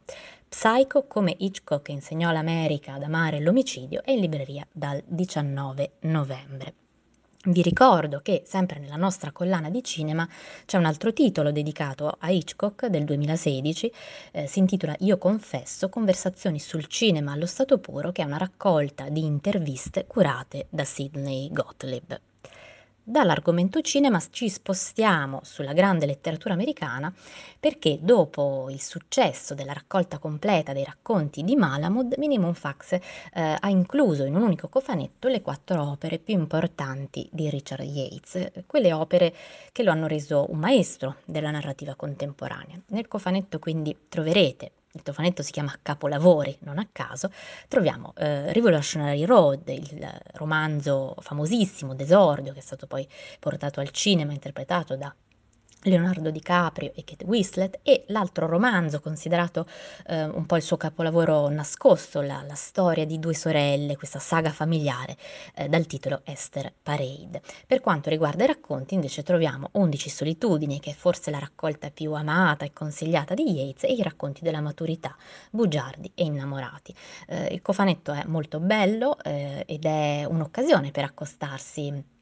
Psycho, 0.48 1.06
come 1.06 1.34
Hitchcock 1.36 1.88
insegnò 1.88 2.30
all'America 2.30 2.94
ad 2.94 3.02
amare 3.02 3.40
l'omicidio, 3.40 4.02
è 4.02 4.12
in 4.12 4.20
libreria 4.20 4.66
dal 4.70 5.02
19 5.04 5.96
novembre. 6.02 6.85
Vi 7.48 7.62
ricordo 7.62 8.22
che 8.22 8.42
sempre 8.44 8.80
nella 8.80 8.96
nostra 8.96 9.30
collana 9.30 9.70
di 9.70 9.84
cinema 9.84 10.28
c'è 10.64 10.78
un 10.78 10.84
altro 10.84 11.12
titolo 11.12 11.52
dedicato 11.52 12.16
a 12.18 12.30
Hitchcock 12.30 12.86
del 12.86 13.04
2016, 13.04 13.92
eh, 14.32 14.46
si 14.48 14.58
intitola 14.58 14.96
Io 15.00 15.16
confesso, 15.16 15.88
conversazioni 15.88 16.58
sul 16.58 16.88
cinema 16.88 17.30
allo 17.30 17.46
stato 17.46 17.78
puro, 17.78 18.10
che 18.10 18.22
è 18.22 18.24
una 18.24 18.36
raccolta 18.36 19.08
di 19.10 19.24
interviste 19.24 20.06
curate 20.08 20.66
da 20.70 20.84
Sidney 20.84 21.52
Gottlieb. 21.52 22.20
Dall'argomento 23.08 23.82
cinema 23.82 24.20
ci 24.30 24.48
spostiamo 24.48 25.38
sulla 25.44 25.72
grande 25.72 26.06
letteratura 26.06 26.54
americana 26.54 27.14
perché 27.60 28.00
dopo 28.02 28.66
il 28.68 28.82
successo 28.82 29.54
della 29.54 29.72
raccolta 29.72 30.18
completa 30.18 30.72
dei 30.72 30.82
racconti 30.82 31.44
di 31.44 31.54
Malamud, 31.54 32.14
Minimum 32.18 32.52
Fax 32.52 32.94
eh, 32.94 33.00
ha 33.32 33.68
incluso 33.68 34.24
in 34.24 34.34
un 34.34 34.42
unico 34.42 34.68
cofanetto 34.68 35.28
le 35.28 35.40
quattro 35.40 35.88
opere 35.88 36.18
più 36.18 36.34
importanti 36.34 37.28
di 37.30 37.48
Richard 37.48 37.84
Yates, 37.84 38.64
quelle 38.66 38.92
opere 38.92 39.32
che 39.70 39.84
lo 39.84 39.92
hanno 39.92 40.08
reso 40.08 40.50
un 40.50 40.58
maestro 40.58 41.18
della 41.24 41.52
narrativa 41.52 41.94
contemporanea. 41.94 42.80
Nel 42.86 43.06
cofanetto 43.06 43.60
quindi 43.60 43.96
troverete 44.08 44.72
il 44.96 45.02
tofanetto 45.02 45.42
si 45.42 45.52
chiama 45.52 45.76
Capolavori, 45.80 46.56
non 46.60 46.78
a 46.78 46.88
caso, 46.90 47.30
troviamo 47.68 48.12
eh, 48.16 48.52
Revolutionary 48.52 49.24
Road, 49.24 49.68
il 49.68 50.20
romanzo 50.32 51.14
famosissimo 51.20 51.94
d'esordio 51.94 52.52
che 52.52 52.58
è 52.58 52.62
stato 52.62 52.86
poi 52.86 53.06
portato 53.38 53.80
al 53.80 53.90
cinema, 53.90 54.32
interpretato 54.32 54.96
da 54.96 55.14
Leonardo 55.82 56.30
DiCaprio 56.30 56.92
e 56.94 57.04
Kate 57.04 57.24
Winslet 57.24 57.78
e 57.82 58.04
l'altro 58.08 58.46
romanzo 58.46 59.00
considerato 59.00 59.66
eh, 60.06 60.24
un 60.24 60.46
po' 60.46 60.56
il 60.56 60.62
suo 60.62 60.76
capolavoro 60.76 61.48
nascosto, 61.48 62.20
la, 62.20 62.42
la, 62.46 62.54
storia 62.54 63.04
di 63.04 63.18
due 63.18 63.34
sorelle, 63.34 63.96
questa 63.96 64.18
saga 64.18 64.50
familiare 64.50 65.16
eh, 65.54 65.68
dal 65.68 65.86
titolo 65.86 66.22
Esther 66.24 66.72
Parade. 66.82 67.40
Per 67.66 67.80
quanto 67.80 68.10
riguarda 68.10 68.44
i 68.44 68.48
racconti 68.48 68.94
invece 68.94 69.22
troviamo 69.22 69.68
11 69.72 70.08
solitudini 70.08 70.80
che 70.80 70.90
è 70.90 70.94
forse 70.94 71.30
la 71.30 71.38
raccolta 71.38 71.90
più 71.90 72.12
amata 72.12 72.64
e 72.64 72.72
consigliata 72.72 73.34
di 73.34 73.42
Yates 73.42 73.84
e 73.84 73.92
i 73.92 74.02
racconti 74.02 74.42
della 74.42 74.60
maturità, 74.60 75.16
bugiardi 75.50 76.10
e 76.14 76.24
innamorati. 76.24 76.94
Eh, 77.28 77.52
il 77.52 77.62
cofanetto 77.62 78.12
è 78.12 78.24
molto 78.26 78.58
bello 78.58 79.18
eh, 79.22 79.62
ed 79.66 79.84
è 79.84 80.24
un'occasione 80.28 80.90
per 80.90 81.04
accostarsi 81.04 82.14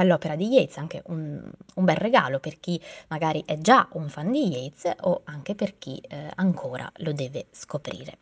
all'opera 0.00 0.36
di 0.36 0.48
Yates, 0.48 0.78
anche 0.78 1.02
un, 1.06 1.40
un, 1.74 1.84
bel 1.84 1.96
regalo 1.96 2.38
per 2.40 2.58
chi 2.60 2.80
magari 3.08 3.42
è 3.46 3.58
già 3.58 3.88
un 3.92 4.08
fan 4.08 4.30
di 4.30 4.48
Yates 4.48 4.92
o 5.00 5.22
anche 5.24 5.54
per 5.54 5.78
chi 5.78 6.00
eh, 6.08 6.30
ancora 6.36 6.90
lo 6.96 7.12
deve 7.12 7.46
scoprire. 7.50 8.18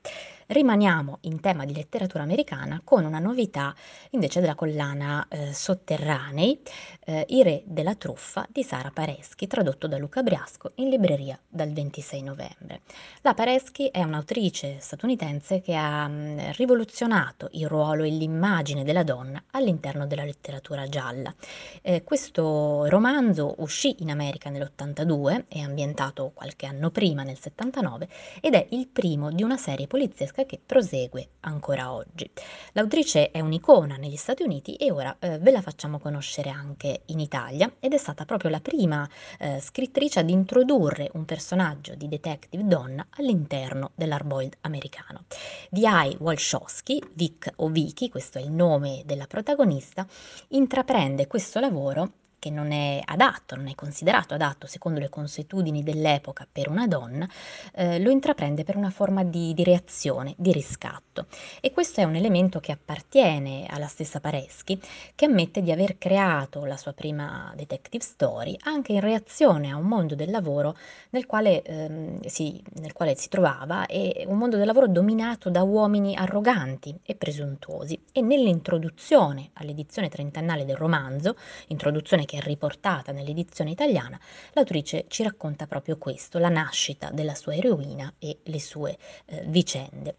Rimaniamo 0.50 1.18
in 1.24 1.40
tema 1.40 1.66
di 1.66 1.74
letteratura 1.74 2.22
americana 2.22 2.80
con 2.82 3.04
una 3.04 3.18
novità 3.18 3.74
invece 4.12 4.40
della 4.40 4.54
collana 4.54 5.26
eh, 5.28 5.52
Sotterranei, 5.52 6.62
eh, 7.04 7.26
I 7.28 7.42
re 7.42 7.62
della 7.66 7.94
truffa 7.96 8.46
di 8.50 8.62
Sara 8.62 8.90
Pareschi, 8.90 9.46
tradotto 9.46 9.86
da 9.86 9.98
Luca 9.98 10.22
Briasco 10.22 10.72
in 10.76 10.88
libreria 10.88 11.38
dal 11.46 11.70
26 11.70 12.22
novembre. 12.22 12.80
La 13.20 13.34
Pareschi 13.34 13.88
è 13.88 14.02
un'autrice 14.02 14.78
statunitense 14.80 15.60
che 15.60 15.74
ha 15.74 16.08
mh, 16.08 16.12
mm, 16.12 16.38
rivoluzionato 16.52 17.50
il 17.52 17.68
ruolo 17.68 18.04
e 18.04 18.08
l'immagine 18.08 18.84
della 18.84 19.02
donna 19.02 19.44
all'interno 19.50 20.06
della 20.06 20.24
letteratura 20.24 20.88
gialla. 20.88 21.34
Eh, 21.82 22.02
questo 22.04 22.86
romanzo 22.86 23.56
uscì 23.58 23.96
in 23.98 24.08
America 24.08 24.48
nell'82, 24.48 25.44
è 25.48 25.58
ambientato 25.58 26.30
qualche 26.32 26.64
anno 26.64 26.88
prima, 26.90 27.22
nel 27.22 27.38
79, 27.38 28.08
ed 28.40 28.54
è 28.54 28.66
il 28.70 28.88
primo 28.88 29.30
di 29.30 29.42
una 29.42 29.58
serie 29.58 29.86
poliziesca 29.86 30.36
che 30.44 30.60
prosegue 30.64 31.28
ancora 31.40 31.92
oggi. 31.92 32.30
L'autrice 32.72 33.30
è 33.30 33.40
un'icona 33.40 33.96
negli 33.96 34.16
Stati 34.16 34.42
Uniti 34.42 34.76
e 34.76 34.90
ora 34.90 35.16
eh, 35.18 35.38
ve 35.38 35.50
la 35.50 35.62
facciamo 35.62 35.98
conoscere 35.98 36.50
anche 36.50 37.02
in 37.06 37.20
Italia 37.20 37.72
ed 37.80 37.92
è 37.92 37.98
stata 37.98 38.24
proprio 38.24 38.50
la 38.50 38.60
prima 38.60 39.08
eh, 39.38 39.60
scrittrice 39.60 40.20
ad 40.20 40.30
introdurre 40.30 41.10
un 41.14 41.24
personaggio 41.24 41.94
di 41.94 42.08
detective 42.08 42.66
donna 42.66 43.06
all'interno 43.10 43.92
dell'Arboiled 43.94 44.56
americano. 44.62 45.24
D.I. 45.70 46.16
Walshowski, 46.18 47.02
Vic 47.14 47.52
o 47.56 47.68
Vicky, 47.68 48.08
questo 48.08 48.38
è 48.38 48.42
il 48.42 48.50
nome 48.50 49.02
della 49.04 49.26
protagonista, 49.26 50.06
intraprende 50.48 51.26
questo 51.26 51.60
lavoro 51.60 52.12
che 52.38 52.50
non 52.50 52.72
è 52.72 53.00
adatto, 53.04 53.56
non 53.56 53.68
è 53.68 53.74
considerato 53.74 54.34
adatto 54.34 54.66
secondo 54.66 55.00
le 55.00 55.08
consuetudini 55.08 55.82
dell'epoca 55.82 56.46
per 56.50 56.68
una 56.68 56.86
donna, 56.86 57.28
eh, 57.74 57.98
lo 57.98 58.10
intraprende 58.10 58.64
per 58.64 58.76
una 58.76 58.90
forma 58.90 59.24
di, 59.24 59.54
di, 59.54 59.64
reazione, 59.64 60.34
di 60.36 60.52
riscatto. 60.52 61.26
E 61.60 61.72
questo 61.72 62.00
è 62.00 62.04
un 62.04 62.14
elemento 62.14 62.60
che 62.60 62.72
appartiene 62.72 63.66
alla 63.68 63.86
stessa 63.86 64.20
Pareschi, 64.20 64.80
che 65.14 65.24
ammette 65.24 65.62
di 65.62 65.72
aver 65.72 65.98
creato 65.98 66.64
la 66.64 66.76
sua 66.76 66.92
prima 66.92 67.52
detective 67.56 68.04
story 68.04 68.56
anche 68.62 68.92
in 68.92 69.00
reazione 69.00 69.70
a 69.70 69.76
un 69.76 69.86
mondo 69.86 70.14
del 70.14 70.30
lavoro 70.30 70.76
nel 71.10 71.26
quale, 71.26 71.62
ehm, 71.62 72.20
si, 72.22 72.62
nel 72.74 72.92
quale 72.92 73.16
si 73.16 73.28
trovava 73.28 73.86
e 73.86 74.24
un 74.26 74.38
mondo 74.38 74.56
del 74.56 74.66
lavoro 74.66 74.86
dominato 74.86 75.50
da 75.50 75.62
uomini 75.62 76.14
arroganti 76.14 76.98
e 77.02 77.14
presuntuosi. 77.14 78.00
E 78.12 78.20
nell'introduzione 78.20 79.50
all'edizione 79.54 80.08
trentennale 80.08 80.64
del 80.64 80.76
romanzo, 80.76 81.36
introduzione 81.68 82.24
che 82.28 82.36
è 82.36 82.40
riportata 82.42 83.10
nell'edizione 83.10 83.70
italiana, 83.70 84.20
l'autrice 84.52 85.06
ci 85.08 85.22
racconta 85.22 85.66
proprio 85.66 85.96
questo, 85.96 86.38
la 86.38 86.50
nascita 86.50 87.10
della 87.10 87.34
sua 87.34 87.54
eroina 87.54 88.12
e 88.18 88.40
le 88.42 88.60
sue 88.60 88.98
eh, 89.24 89.44
vicende. 89.46 90.16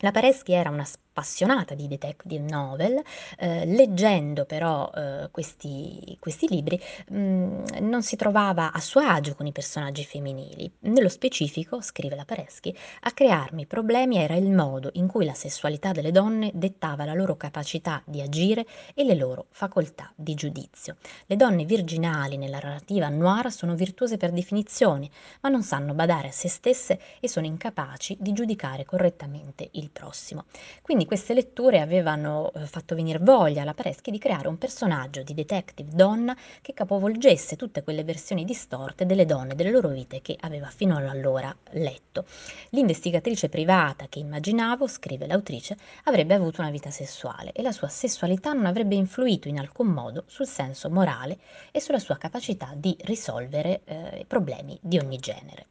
La 0.00 0.10
Pareschi 0.10 0.52
era 0.52 0.70
una 0.70 0.84
appassionata 1.16 1.74
di 1.74 1.88
detective 1.88 2.38
novel, 2.38 3.02
eh, 3.38 3.64
leggendo 3.64 4.44
però 4.44 4.90
eh, 4.94 5.28
questi, 5.30 6.14
questi, 6.20 6.46
libri 6.46 6.78
mh, 7.08 7.18
mm, 7.18 7.64
non 7.80 8.02
si 8.02 8.16
trovava 8.16 8.70
a 8.70 8.80
suo 8.80 9.00
agio 9.00 9.34
con 9.34 9.46
i 9.46 9.52
personaggi 9.52 10.04
femminili. 10.04 10.70
Nello 10.80 11.08
specifico, 11.08 11.80
scrive 11.80 12.16
la 12.16 12.26
Pareschi, 12.26 12.76
a 13.00 13.12
crearmi 13.12 13.64
problemi 13.64 14.18
era 14.18 14.34
il 14.34 14.50
modo 14.50 14.90
in 14.94 15.06
cui 15.06 15.24
la 15.24 15.32
sessualità 15.32 15.92
delle 15.92 16.12
donne 16.12 16.50
dettava 16.52 17.06
la 17.06 17.14
loro 17.14 17.36
capacità 17.36 18.02
di 18.04 18.20
agire 18.20 18.66
e 18.92 19.04
le 19.04 19.14
loro 19.14 19.46
facoltà 19.50 20.12
di 20.14 20.34
giudizio. 20.34 20.96
Le 21.24 21.36
donne 21.36 21.64
virginali 21.64 22.36
nella 22.36 22.58
narrativa 22.58 23.08
noir 23.08 23.50
sono 23.50 23.74
virtuose 23.74 24.18
per 24.18 24.32
definizione, 24.32 25.08
ma 25.40 25.48
non 25.48 25.62
sanno 25.62 25.94
badare 25.94 26.28
a 26.28 26.32
se 26.32 26.48
stesse 26.48 27.00
e 27.20 27.28
sono 27.28 27.46
incapaci 27.46 28.16
di 28.20 28.32
giudicare 28.32 28.84
correttamente 28.84 29.68
il 29.72 29.90
prossimo. 29.90 30.44
Quindi 30.82 31.05
queste 31.06 31.32
letture 31.32 31.80
avevano 31.80 32.52
eh, 32.54 32.66
fatto 32.66 32.94
venire 32.94 33.18
voglia 33.18 33.62
alla 33.62 33.72
Pareschi 33.72 34.10
di 34.10 34.18
creare 34.18 34.48
un 34.48 34.58
personaggio 34.58 35.22
di 35.22 35.32
detective 35.32 35.90
donna 35.94 36.36
che 36.60 36.74
capovolgesse 36.74 37.56
tutte 37.56 37.82
quelle 37.82 38.04
versioni 38.04 38.44
distorte 38.44 39.06
delle 39.06 39.24
donne, 39.24 39.54
delle 39.54 39.70
loro 39.70 39.88
vite 39.88 40.20
che 40.20 40.36
aveva 40.40 40.68
fino 40.68 40.96
allora 40.96 41.54
letto. 41.70 42.26
L'investigatrice 42.70 43.48
privata 43.48 44.06
che 44.08 44.18
immaginavo, 44.18 44.86
scrive 44.86 45.26
l'autrice, 45.26 45.76
avrebbe 46.04 46.34
avuto 46.34 46.60
una 46.60 46.70
vita 46.70 46.90
sessuale 46.90 47.52
e 47.52 47.62
la 47.62 47.72
sua 47.72 47.88
sessualità 47.88 48.52
non 48.52 48.66
avrebbe 48.66 48.94
influito 48.94 49.48
in 49.48 49.58
alcun 49.58 49.86
modo 49.86 50.24
sul 50.26 50.46
senso 50.46 50.90
morale 50.90 51.38
e 51.70 51.80
sulla 51.80 51.98
sua 51.98 52.18
capacità 52.18 52.72
di 52.76 52.96
risolvere 53.04 53.80
eh, 53.84 54.24
problemi 54.26 54.78
di 54.82 54.98
ogni 54.98 55.18
genere 55.18 55.66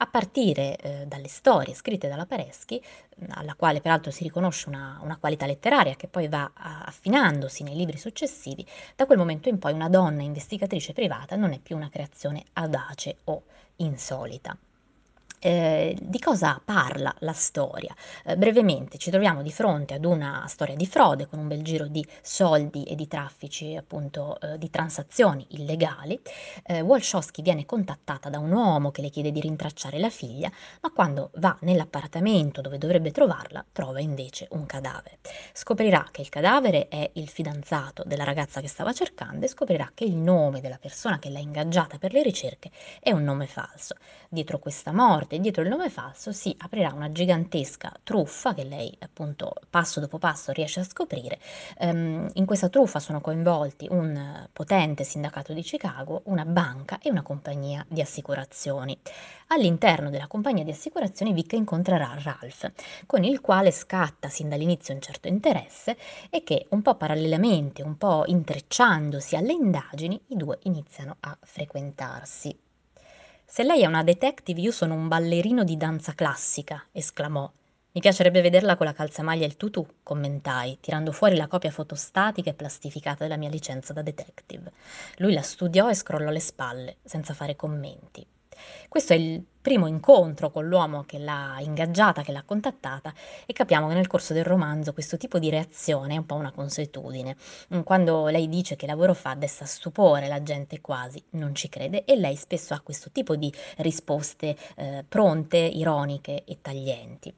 a 0.00 0.06
partire 0.06 0.76
eh, 0.76 1.06
dalle 1.06 1.28
storie 1.28 1.74
scritte 1.74 2.08
dalla 2.08 2.26
Pareschi, 2.26 2.80
alla 3.30 3.54
quale 3.54 3.80
peraltro 3.80 4.10
si 4.10 4.22
riconosce 4.22 4.68
una, 4.68 4.98
una 5.02 5.16
qualità 5.16 5.46
letteraria 5.46 5.96
che 5.96 6.06
poi 6.06 6.28
va 6.28 6.50
affinandosi 6.54 7.62
nei 7.64 7.74
libri 7.74 7.98
successivi, 7.98 8.64
da 8.94 9.06
quel 9.06 9.18
momento 9.18 9.48
in 9.48 9.58
poi 9.58 9.72
una 9.72 9.88
donna 9.88 10.22
investigatrice 10.22 10.92
privata 10.92 11.36
non 11.36 11.52
è 11.52 11.58
più 11.58 11.76
una 11.76 11.88
creazione 11.88 12.44
audace 12.54 13.16
o 13.24 13.42
insolita. 13.76 14.56
Eh, 15.40 15.96
di 16.00 16.18
cosa 16.18 16.60
parla 16.64 17.14
la 17.20 17.32
storia? 17.32 17.94
Eh, 18.24 18.36
brevemente 18.36 18.98
ci 18.98 19.10
troviamo 19.10 19.42
di 19.42 19.52
fronte 19.52 19.94
ad 19.94 20.04
una 20.04 20.44
storia 20.48 20.74
di 20.74 20.86
frode 20.86 21.28
con 21.28 21.38
un 21.38 21.46
bel 21.46 21.62
giro 21.62 21.86
di 21.86 22.04
soldi 22.22 22.82
e 22.82 22.96
di 22.96 23.06
traffici, 23.06 23.76
appunto 23.76 24.40
eh, 24.40 24.58
di 24.58 24.68
transazioni 24.68 25.46
illegali. 25.50 26.20
Eh, 26.66 26.80
Walshowski 26.80 27.42
viene 27.42 27.66
contattata 27.66 28.28
da 28.28 28.38
un 28.40 28.50
uomo 28.50 28.90
che 28.90 29.00
le 29.00 29.10
chiede 29.10 29.30
di 29.30 29.40
rintracciare 29.40 29.98
la 30.00 30.10
figlia, 30.10 30.50
ma 30.80 30.90
quando 30.90 31.30
va 31.36 31.56
nell'appartamento 31.60 32.60
dove 32.60 32.78
dovrebbe 32.78 33.12
trovarla, 33.12 33.64
trova 33.70 34.00
invece 34.00 34.48
un 34.50 34.66
cadavere. 34.66 35.18
Scoprirà 35.52 36.08
che 36.10 36.20
il 36.20 36.28
cadavere 36.30 36.88
è 36.88 37.10
il 37.14 37.28
fidanzato 37.28 38.02
della 38.04 38.24
ragazza 38.24 38.60
che 38.60 38.68
stava 38.68 38.92
cercando 38.92 39.44
e 39.44 39.48
scoprirà 39.48 39.92
che 39.94 40.02
il 40.04 40.16
nome 40.16 40.60
della 40.60 40.78
persona 40.78 41.20
che 41.20 41.30
l'ha 41.30 41.38
ingaggiata 41.38 41.98
per 41.98 42.12
le 42.12 42.22
ricerche 42.22 42.70
è 43.00 43.12
un 43.12 43.22
nome 43.22 43.46
falso. 43.46 43.94
Dietro 44.30 44.58
questa 44.58 44.92
morte 44.92 45.38
dietro 45.38 45.62
il 45.62 45.70
nome 45.70 45.88
falso 45.88 46.32
si 46.32 46.54
aprirà 46.58 46.92
una 46.92 47.10
gigantesca 47.10 47.98
truffa 48.02 48.52
che 48.52 48.62
lei 48.62 48.94
appunto 48.98 49.54
passo 49.70 50.00
dopo 50.00 50.18
passo 50.18 50.52
riesce 50.52 50.80
a 50.80 50.84
scoprire. 50.84 51.40
Um, 51.78 52.28
in 52.34 52.44
questa 52.44 52.68
truffa 52.68 53.00
sono 53.00 53.22
coinvolti 53.22 53.86
un 53.88 54.46
potente 54.52 55.02
sindacato 55.02 55.54
di 55.54 55.62
Chicago, 55.62 56.20
una 56.24 56.44
banca 56.44 56.98
e 57.00 57.08
una 57.08 57.22
compagnia 57.22 57.82
di 57.88 58.02
assicurazioni. 58.02 58.98
All'interno 59.46 60.10
della 60.10 60.26
compagnia 60.26 60.62
di 60.62 60.72
assicurazioni 60.72 61.32
Vic 61.32 61.54
incontrerà 61.54 62.14
Ralph, 62.22 62.70
con 63.06 63.24
il 63.24 63.40
quale 63.40 63.70
scatta 63.70 64.28
sin 64.28 64.50
dall'inizio 64.50 64.92
un 64.92 65.00
certo 65.00 65.28
interesse 65.28 65.96
e 66.28 66.42
che 66.42 66.66
un 66.68 66.82
po' 66.82 66.96
parallelamente, 66.96 67.82
un 67.82 67.96
po' 67.96 68.24
intrecciandosi 68.26 69.36
alle 69.36 69.52
indagini, 69.52 70.20
i 70.26 70.36
due 70.36 70.58
iniziano 70.64 71.16
a 71.20 71.34
frequentarsi. 71.40 72.67
Se 73.50 73.62
lei 73.62 73.80
è 73.80 73.86
una 73.86 74.02
detective, 74.04 74.60
io 74.60 74.70
sono 74.70 74.92
un 74.92 75.08
ballerino 75.08 75.64
di 75.64 75.78
danza 75.78 76.12
classica, 76.12 76.84
esclamò. 76.92 77.50
Mi 77.92 78.00
piacerebbe 78.02 78.42
vederla 78.42 78.76
con 78.76 78.84
la 78.84 78.92
calzamaglia 78.92 79.44
e 79.44 79.46
il 79.46 79.56
tutù, 79.56 79.84
commentai, 80.02 80.76
tirando 80.82 81.12
fuori 81.12 81.34
la 81.34 81.46
copia 81.46 81.70
fotostatica 81.70 82.50
e 82.50 82.54
plastificata 82.54 83.24
della 83.24 83.38
mia 83.38 83.48
licenza 83.48 83.94
da 83.94 84.02
detective. 84.02 84.70
Lui 85.16 85.32
la 85.32 85.40
studiò 85.40 85.88
e 85.88 85.94
scrollò 85.94 86.30
le 86.30 86.40
spalle, 86.40 86.96
senza 87.02 87.32
fare 87.32 87.56
commenti. 87.56 88.24
Questo 88.88 89.12
è 89.12 89.16
il 89.16 89.44
primo 89.60 89.86
incontro 89.86 90.50
con 90.50 90.66
l'uomo 90.66 91.04
che 91.04 91.18
l'ha 91.18 91.56
ingaggiata, 91.60 92.22
che 92.22 92.32
l'ha 92.32 92.42
contattata 92.42 93.12
e 93.44 93.52
capiamo 93.52 93.88
che 93.88 93.94
nel 93.94 94.06
corso 94.06 94.32
del 94.32 94.44
romanzo 94.44 94.92
questo 94.92 95.16
tipo 95.16 95.38
di 95.38 95.50
reazione 95.50 96.14
è 96.14 96.18
un 96.18 96.26
po' 96.26 96.36
una 96.36 96.52
consuetudine. 96.52 97.36
Mm, 97.74 97.80
quando 97.80 98.28
lei 98.28 98.48
dice 98.48 98.76
che 98.76 98.86
lavoro 98.86 99.14
fa 99.14 99.34
desta 99.34 99.64
stupore, 99.66 100.28
la 100.28 100.42
gente 100.42 100.80
quasi 100.80 101.22
non 101.30 101.54
ci 101.54 101.68
crede 101.68 102.04
e 102.04 102.16
lei 102.16 102.36
spesso 102.36 102.74
ha 102.74 102.80
questo 102.80 103.10
tipo 103.10 103.36
di 103.36 103.52
risposte 103.78 104.56
eh, 104.76 105.04
pronte, 105.06 105.58
ironiche 105.58 106.44
e 106.44 106.58
taglienti. 106.62 107.34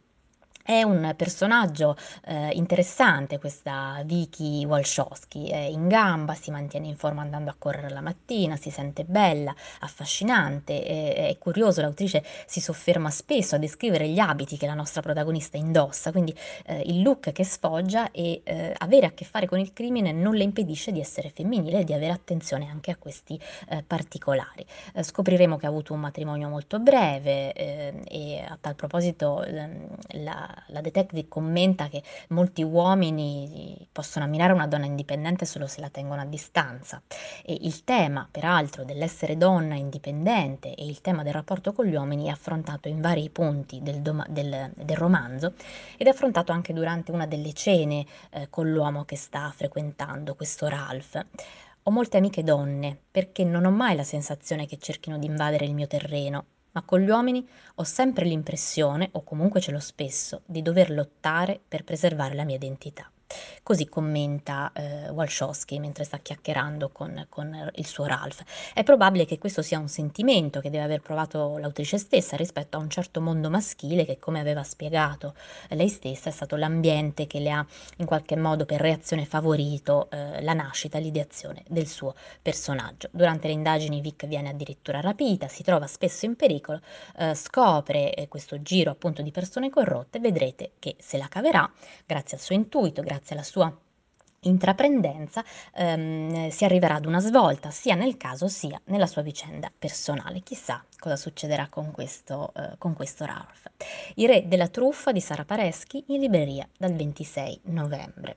È 0.64 0.82
un 0.82 1.14
personaggio, 1.16 1.96
ehm, 2.26 2.50
interessante 2.52 3.38
questa 3.38 4.02
Vicky 4.04 4.64
Walszowski, 4.66 5.48
è 5.48 5.56
in 5.56 5.88
gamba, 5.88 6.34
si 6.34 6.50
mantiene 6.50 6.86
in 6.86 6.96
forma 6.96 7.22
andando 7.22 7.50
a 7.50 7.54
correre 7.58 7.88
la 7.88 8.02
mattina, 8.02 8.56
si 8.56 8.70
sente 8.70 9.04
bella, 9.04 9.54
affascinante, 9.80 10.82
è 10.84 11.08
è 11.30 11.38
curioso, 11.38 11.80
l'autrice 11.80 12.22
si 12.46 12.60
sofferma 12.60 13.08
spesso 13.10 13.54
a 13.54 13.58
descrivere 13.58 14.08
gli 14.08 14.18
abiti 14.18 14.56
che 14.58 14.66
la 14.66 14.74
nostra 14.74 15.00
protagonista 15.00 15.56
indossa, 15.56 16.10
quindi, 16.12 16.34
ehm, 16.66 16.82
il 16.84 17.02
look 17.02 17.32
che 17.32 17.44
sfoggia 17.44 18.10
e, 18.10 18.42
ehm, 18.44 18.72
avere 18.78 19.06
a 19.06 19.10
che 19.12 19.24
fare 19.24 19.46
con 19.46 19.58
il 19.58 19.72
crimine 19.72 20.12
non 20.12 20.34
le 20.34 20.42
impedisce 20.44 20.92
di 20.92 21.00
essere 21.00 21.30
femminile 21.30 21.80
e 21.80 21.84
di 21.84 21.94
avere 21.94 22.12
attenzione 22.12 22.68
anche 22.68 22.90
a 22.90 22.96
questi, 22.96 23.40
ehm, 23.70 23.82
particolari. 23.86 24.64
Ehm, 24.94 25.02
scopriremo 25.02 25.56
che 25.56 25.64
ha 25.66 25.68
avuto 25.70 25.94
un 25.94 26.00
matrimonio 26.00 26.48
molto 26.48 26.78
breve, 26.80 27.52
ehm, 27.54 28.02
e 28.08 28.40
a 28.46 28.58
tal 28.60 28.74
proposito, 28.74 29.42
ehm, 29.42 29.86
la 30.24 30.48
la 30.68 30.80
detective 30.80 31.28
commenta 31.28 31.88
che 31.88 32.02
molti 32.28 32.62
uomini 32.62 33.88
possono 33.92 34.24
ammirare 34.24 34.52
una 34.52 34.66
donna 34.66 34.86
indipendente 34.86 35.44
solo 35.44 35.66
se 35.66 35.80
la 35.80 35.88
tengono 35.88 36.20
a 36.20 36.24
distanza 36.24 37.02
e 37.44 37.56
il 37.60 37.84
tema, 37.84 38.28
peraltro, 38.30 38.84
dell'essere 38.84 39.36
donna 39.36 39.74
indipendente 39.74 40.74
e 40.74 40.86
il 40.86 41.00
tema 41.00 41.22
del 41.22 41.32
rapporto 41.32 41.72
con 41.72 41.86
gli 41.86 41.94
uomini 41.94 42.26
è 42.26 42.30
affrontato 42.30 42.88
in 42.88 43.00
vari 43.00 43.28
punti 43.30 43.80
del, 43.82 44.00
doma- 44.00 44.26
del, 44.28 44.72
del 44.74 44.96
romanzo 44.96 45.54
ed 45.96 46.06
è 46.06 46.10
affrontato 46.10 46.52
anche 46.52 46.72
durante 46.72 47.12
una 47.12 47.26
delle 47.26 47.52
cene 47.52 48.06
eh, 48.30 48.48
con 48.50 48.70
l'uomo 48.70 49.04
che 49.04 49.16
sta 49.16 49.52
frequentando, 49.54 50.34
questo 50.34 50.68
Ralph. 50.68 51.24
Ho 51.84 51.90
molte 51.90 52.18
amiche 52.18 52.42
donne 52.42 52.98
perché 53.10 53.42
non 53.42 53.64
ho 53.64 53.70
mai 53.70 53.96
la 53.96 54.04
sensazione 54.04 54.66
che 54.66 54.78
cerchino 54.78 55.18
di 55.18 55.26
invadere 55.26 55.64
il 55.64 55.74
mio 55.74 55.86
terreno 55.86 56.44
ma 56.72 56.82
con 56.82 57.00
gli 57.00 57.08
uomini 57.08 57.46
ho 57.76 57.84
sempre 57.84 58.24
l'impressione, 58.24 59.08
o 59.12 59.22
comunque 59.22 59.60
ce 59.60 59.72
l'ho 59.72 59.80
spesso, 59.80 60.42
di 60.46 60.62
dover 60.62 60.90
lottare 60.90 61.60
per 61.66 61.84
preservare 61.84 62.34
la 62.34 62.44
mia 62.44 62.56
identità. 62.56 63.10
Così 63.70 63.88
commenta 63.88 64.72
eh, 64.74 65.10
Walszowski 65.10 65.78
mentre 65.78 66.02
sta 66.02 66.18
chiacchierando 66.18 66.88
con, 66.88 67.26
con 67.28 67.70
il 67.76 67.86
suo 67.86 68.04
Ralph. 68.04 68.42
È 68.74 68.82
probabile 68.82 69.26
che 69.26 69.38
questo 69.38 69.62
sia 69.62 69.78
un 69.78 69.86
sentimento 69.86 70.58
che 70.58 70.70
deve 70.70 70.82
aver 70.82 71.02
provato 71.02 71.56
l'autrice 71.56 71.96
stessa 71.96 72.34
rispetto 72.34 72.76
a 72.76 72.80
un 72.80 72.90
certo 72.90 73.20
mondo 73.20 73.48
maschile 73.48 74.04
che, 74.04 74.18
come 74.18 74.40
aveva 74.40 74.64
spiegato 74.64 75.34
lei 75.68 75.88
stessa, 75.88 76.30
è 76.30 76.32
stato 76.32 76.56
l'ambiente 76.56 77.28
che 77.28 77.38
le 77.38 77.52
ha 77.52 77.64
in 77.98 78.06
qualche 78.06 78.34
modo 78.34 78.64
per 78.64 78.80
reazione 78.80 79.24
favorito 79.24 80.10
eh, 80.10 80.42
la 80.42 80.52
nascita, 80.52 80.98
l'ideazione 80.98 81.62
del 81.68 81.86
suo 81.86 82.16
personaggio. 82.42 83.08
Durante 83.12 83.46
le 83.46 83.52
indagini 83.52 84.00
Vic 84.00 84.26
viene 84.26 84.48
addirittura 84.48 85.00
rapita, 85.00 85.46
si 85.46 85.62
trova 85.62 85.86
spesso 85.86 86.26
in 86.26 86.34
pericolo, 86.34 86.80
eh, 87.18 87.36
scopre 87.36 88.14
eh, 88.14 88.26
questo 88.26 88.60
giro 88.62 88.90
appunto 88.90 89.22
di 89.22 89.30
persone 89.30 89.70
corrotte, 89.70 90.18
vedrete 90.18 90.72
che 90.80 90.96
se 90.98 91.18
la 91.18 91.28
caverà 91.28 91.70
grazie 92.04 92.36
al 92.36 92.42
suo 92.42 92.56
intuito, 92.56 93.02
grazie 93.02 93.36
alla 93.36 93.44
sua 93.44 93.58
intraprendenza, 94.42 95.44
ehm, 95.74 96.48
si 96.48 96.64
arriverà 96.64 96.94
ad 96.94 97.06
una 97.06 97.20
svolta 97.20 97.70
sia 97.70 97.94
nel 97.94 98.16
caso 98.16 98.48
sia 98.48 98.80
nella 98.86 99.06
sua 99.06 99.22
vicenda 99.22 99.70
personale. 99.76 100.40
Chissà 100.40 100.84
cosa 100.98 101.16
succederà 101.16 101.68
con 101.68 101.90
questo, 101.90 102.52
eh, 102.54 102.76
con 102.78 102.94
questo 102.94 103.24
Ralph. 103.24 103.70
Il 104.14 104.28
re 104.28 104.48
della 104.48 104.68
truffa 104.68 105.12
di 105.12 105.20
Sara 105.20 105.44
Pareschi 105.44 106.04
in 106.08 106.20
libreria 106.20 106.66
dal 106.76 106.94
26 106.94 107.60
novembre. 107.64 108.36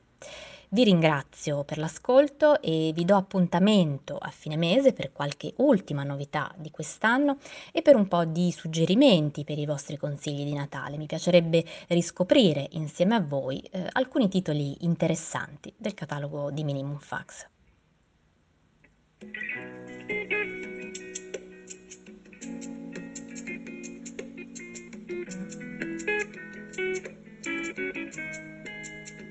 Vi 0.73 0.83
ringrazio 0.83 1.63
per 1.63 1.77
l'ascolto 1.77 2.59
e 2.59 2.93
vi 2.95 3.05
do 3.05 3.15
appuntamento 3.15 4.17
a 4.17 4.31
fine 4.31 4.57
mese 4.57 4.91
per 4.91 5.11
qualche 5.11 5.53
ultima 5.57 6.01
novità 6.01 6.51
di 6.57 6.71
quest'anno 6.71 7.37
e 7.71 7.83
per 7.83 7.95
un 7.95 8.07
po' 8.07 8.25
di 8.25 8.51
suggerimenti 8.51 9.43
per 9.43 9.59
i 9.59 9.67
vostri 9.67 9.97
consigli 9.97 10.43
di 10.43 10.53
Natale. 10.53 10.97
Mi 10.97 11.05
piacerebbe 11.05 11.63
riscoprire 11.89 12.69
insieme 12.71 13.13
a 13.13 13.21
voi 13.21 13.59
eh, 13.59 13.87
alcuni 13.91 14.27
titoli 14.29 14.83
interessanti 14.83 15.71
del 15.77 15.93
catalogo 15.93 16.49
di 16.49 16.63
Minimum 16.63 16.97
Fax. 16.97 17.47